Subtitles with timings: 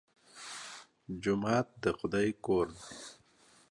[1.21, 2.85] جومات د خدای کور دی.